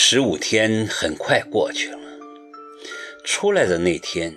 [0.00, 1.98] 十五天很快过去了，
[3.24, 4.36] 出来的那天，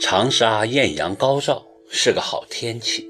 [0.00, 3.08] 长沙艳阳高照，是个好天气。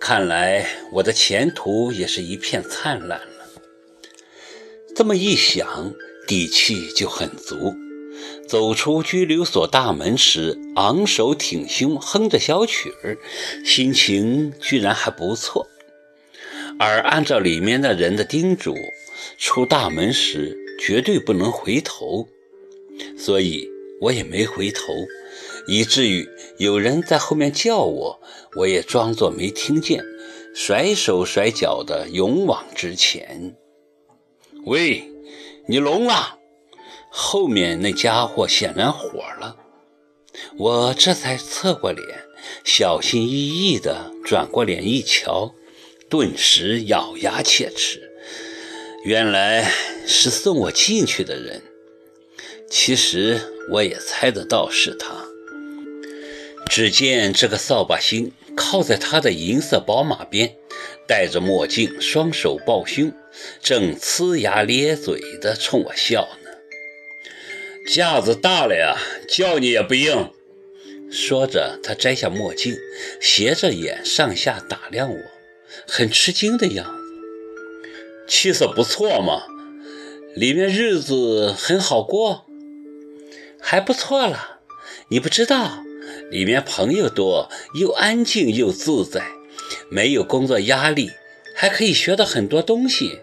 [0.00, 3.62] 看来我的前途也是一片灿烂了。
[4.96, 5.94] 这么一想，
[6.26, 7.72] 底气就很足。
[8.48, 13.16] 走出拘留所大门时，昂首挺胸，哼着小曲儿，
[13.64, 15.68] 心情居然还不错。
[16.80, 18.74] 而按照里面的人的叮嘱，
[19.38, 20.64] 出大门时。
[20.78, 22.28] 绝对不能回头，
[23.18, 23.68] 所以
[24.00, 24.92] 我也没回头，
[25.66, 28.20] 以至于有人在后面叫我，
[28.56, 30.04] 我也装作没听见，
[30.54, 33.56] 甩手甩脚的勇往直前。
[34.64, 35.10] 喂，
[35.66, 36.38] 你聋了？
[37.10, 39.56] 后面那家伙显然火了，
[40.58, 42.04] 我这才侧过脸，
[42.62, 45.54] 小心翼翼地转过脸一瞧，
[46.10, 48.12] 顿时咬牙切齿，
[49.06, 49.72] 原来。
[50.08, 51.62] 是送我进去的人，
[52.70, 53.40] 其实
[53.72, 55.26] 我也猜得到是他。
[56.70, 60.54] 只见这个扫把星靠在他的银色宝马边，
[61.08, 63.12] 戴着墨镜，双手抱胸，
[63.60, 66.50] 正呲牙咧嘴地冲我笑呢。
[67.90, 68.96] 架子大了呀，
[69.28, 70.30] 叫你也不应。
[71.10, 72.76] 说着，他摘下墨镜，
[73.20, 75.18] 斜着眼上下打量我，
[75.88, 77.05] 很吃惊的样子。
[78.26, 79.42] 气色不错嘛。
[80.34, 82.46] 里面日子很好过，
[83.60, 84.60] 还不错了。
[85.08, 85.82] 你不知道，
[86.30, 87.48] 里面朋友多，
[87.80, 89.22] 又安静又自在，
[89.88, 91.12] 没有工作压力，
[91.54, 93.20] 还可以学到很多东西。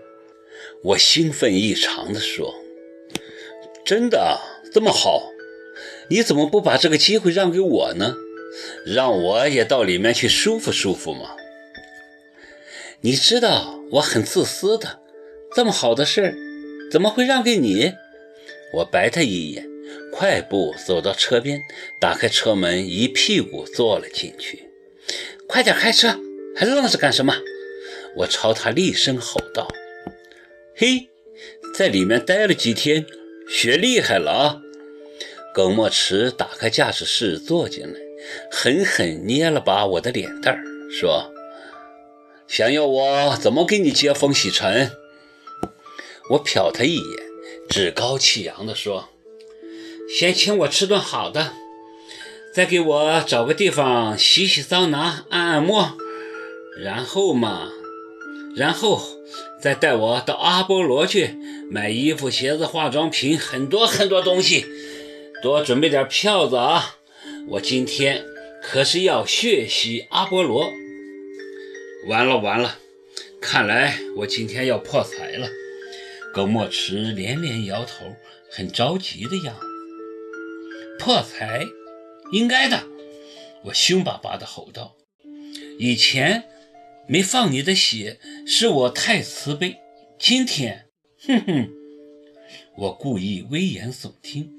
[0.84, 2.56] 我兴奋异常地说
[3.86, 4.40] ：“真的
[4.74, 5.30] 这么好？
[6.10, 8.16] 你怎么不把这个机会让给我呢？
[8.86, 11.36] 让我也到里面去舒服舒服嘛。
[13.02, 15.00] 你知道我很自私的，
[15.56, 16.36] 这么好的事。”
[16.92, 17.92] 怎么会让给你？
[18.76, 19.68] 我白他一眼，
[20.12, 21.60] 快步走到车边，
[22.00, 24.70] 打开车门，一屁股坐了进去。
[25.48, 26.20] 快点开车，
[26.56, 27.34] 还愣着干什么？
[28.18, 29.68] 我朝他厉声吼道
[30.78, 31.10] ：“嘿，
[31.76, 33.08] 在里面待了几天，
[33.50, 34.62] 学厉害了啊！”
[35.52, 38.00] 耿墨池打开驾驶室坐进来，
[38.52, 40.62] 狠狠捏了把我的脸蛋儿，
[40.92, 41.33] 说
[42.48, 44.92] ：“想要我怎么给你接风洗尘？”
[46.32, 47.04] 我瞟他一眼，
[47.70, 49.10] 趾高气扬地说
[50.18, 51.54] ：“先请我吃顿好的，
[52.54, 55.98] 再给我找个地方洗洗桑拿、按按摩，
[56.82, 57.68] 然后嘛，
[58.56, 59.02] 然后
[59.62, 61.36] 再带我到阿波罗去
[61.70, 64.66] 买衣服、鞋子、化妆品，很多很多东西。
[65.42, 66.96] 多准备点票子啊！
[67.50, 68.24] 我今天
[68.62, 70.72] 可是要血洗阿波罗。
[72.08, 72.80] 完了完了，
[73.42, 75.48] 看来我今天要破财了。”
[76.34, 78.16] 耿墨池连连摇头，
[78.50, 79.66] 很着急的样子。
[80.98, 81.64] 破财，
[82.32, 82.88] 应该的。
[83.66, 84.96] 我凶巴巴地吼道
[85.78, 86.46] ：“以前
[87.08, 89.78] 没放你的血，是我太慈悲。
[90.18, 90.88] 今天，
[91.28, 91.70] 哼哼！”
[92.76, 94.52] 我故意危言耸听，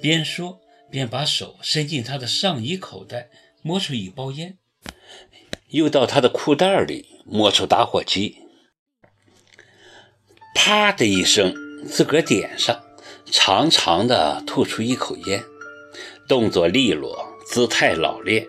[0.00, 3.30] 边说边把手伸进他的上衣口袋，
[3.62, 4.58] 摸出一包烟，
[5.70, 8.36] 又到他的裤袋里摸出打火机。
[10.54, 11.54] 啪的一声，
[11.86, 12.82] 自个儿点上，
[13.30, 15.44] 长长的吐出一口烟，
[16.28, 18.46] 动作利落，姿态老练。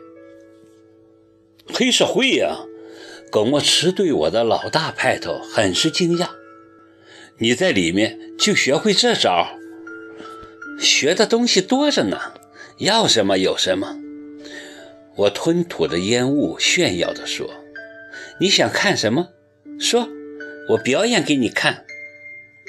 [1.74, 2.58] 黑社会呀！
[3.30, 6.30] 耿墨池对我的老大派头很是惊讶。
[7.40, 9.50] 你在里面就学会这招？
[10.80, 12.18] 学的东西多着呢，
[12.78, 13.98] 要什么有什么。
[15.18, 17.50] 我吞吐着烟雾，炫耀地说
[18.40, 19.30] ：“你想看什么？
[19.80, 20.08] 说，
[20.70, 21.86] 我表演给你看。”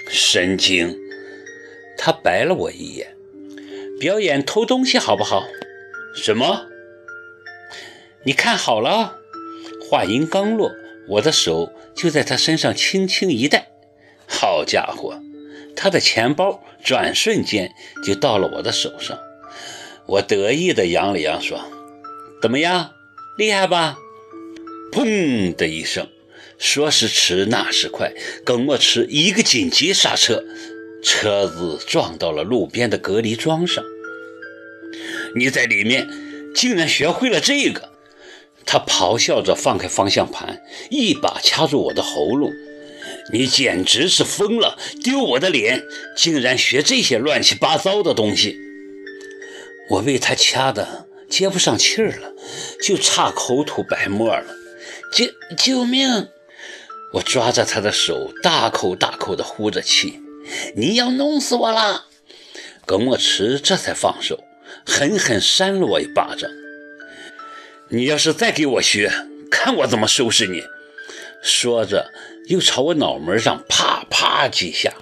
[0.09, 0.97] 神经！
[1.99, 3.15] 他白了我一眼。
[4.01, 5.45] 表演偷东西好不好？
[6.15, 6.67] 什么？
[8.25, 9.17] 你看好了。
[9.91, 10.73] 话音刚落，
[11.09, 13.69] 我的手就在他身上轻轻一带。
[14.27, 15.21] 好家伙，
[15.75, 17.73] 他的钱包转瞬间
[18.05, 19.19] 就到了我的手上。
[20.07, 21.61] 我得意地扬了扬，说
[22.41, 22.93] ：“怎么样，
[23.37, 23.99] 厉害吧？”
[24.93, 26.09] 砰的一声。
[26.59, 28.13] 说时迟，那时快，
[28.45, 30.43] 耿墨池一个紧急刹车，
[31.05, 33.85] 车子撞到了路边的隔离桩上。
[35.37, 36.09] 你在里面
[36.57, 37.93] 竟然学会了这个！
[38.67, 42.51] 他咆哮着放开方向盘，一把掐住我的喉咙。
[43.33, 45.85] 你简直是疯了，丢我的脸，
[46.17, 48.59] 竟然学这些乱七八糟的东西！
[49.91, 52.33] 我被他掐的接不上气儿了，
[52.83, 54.47] 就差口吐白沫了。
[55.13, 55.27] 救
[55.57, 56.29] 救命！
[57.15, 60.21] 我抓着他的手，大口大口地呼着气。
[60.77, 62.07] 你要弄死我了！
[62.87, 64.45] 耿墨池这才放手，
[64.87, 66.51] 狠狠扇了我一巴掌。
[67.91, 69.11] 你要是再给我学，
[69.51, 70.63] 看我怎么收拾你！
[71.43, 72.11] 说着，
[72.49, 74.93] 又朝我脑门上啪啪几下。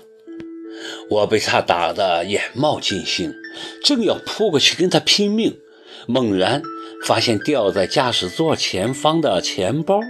[1.11, 3.35] 我被他打得眼冒金星，
[3.83, 5.59] 正要扑过去跟他拼命，
[6.07, 6.63] 猛然
[7.05, 10.01] 发现掉在驾驶座前方的钱包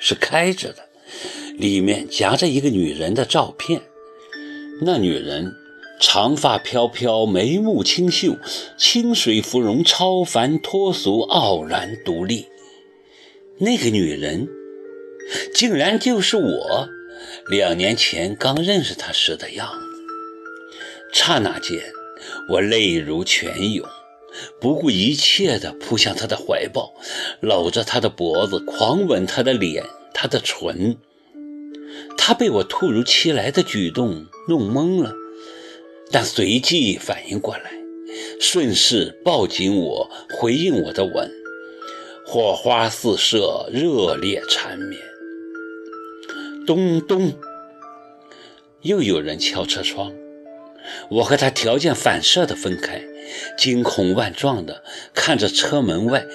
[0.00, 0.88] 是开着的，
[1.56, 3.82] 里面夹着一个女人的照片。
[4.82, 5.54] 那女人
[6.00, 8.38] 长发飘飘，眉目清秀，
[8.78, 12.46] 清水芙蓉，超凡脱俗，傲然独立。
[13.58, 14.48] 那个女人
[15.52, 16.88] 竟然就是我
[17.50, 19.86] 两年前刚认识她时的样子。
[21.12, 21.78] 刹那间，
[22.48, 23.86] 我泪如泉涌，
[24.60, 26.94] 不顾一切地扑向他的怀抱，
[27.40, 29.84] 搂着他的脖子，狂吻他的脸、
[30.14, 30.96] 他的唇。
[32.16, 35.12] 他被我突如其来的举动弄懵了，
[36.10, 37.72] 但随即反应过来，
[38.40, 41.30] 顺势抱紧我，回应我的吻，
[42.26, 45.00] 火花四射，热烈缠绵。
[46.66, 47.32] 咚咚，
[48.82, 50.12] 又有人敲车窗。
[51.10, 53.02] 我和他条件反射地分开，
[53.58, 54.82] 惊恐万状地
[55.14, 56.26] 看着车门外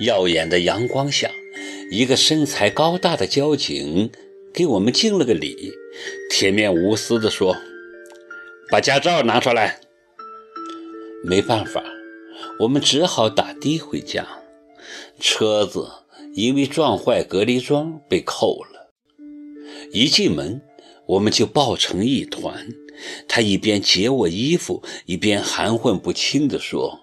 [0.00, 1.30] 耀眼的阳光下，
[1.90, 4.10] 一个身材高大的交警
[4.52, 5.72] 给我们敬了个礼，
[6.30, 7.56] 铁面无私地说
[8.70, 9.80] ：“把驾照拿出来。”
[11.24, 11.82] 没办法，
[12.60, 14.26] 我们只好打的回家。
[15.20, 15.88] 车子
[16.34, 18.90] 因为撞坏隔离桩被扣了，
[19.92, 20.60] 一进门
[21.06, 22.68] 我们就抱成一团。
[23.28, 27.00] 他一边解我衣服，一边含混不清地说：“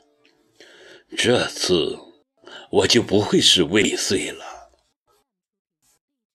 [1.18, 2.00] 这次
[2.72, 4.46] 我就不会是未遂了。”